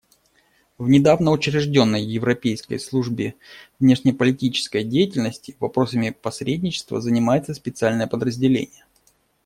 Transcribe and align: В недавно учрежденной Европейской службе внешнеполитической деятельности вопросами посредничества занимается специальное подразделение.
В 0.79 0.89
недавно 0.89 1.29
учрежденной 1.29 2.01
Европейской 2.03 2.79
службе 2.79 3.35
внешнеполитической 3.79 4.83
деятельности 4.83 5.55
вопросами 5.59 6.09
посредничества 6.09 6.99
занимается 7.01 7.53
специальное 7.53 8.07
подразделение. 8.07 8.83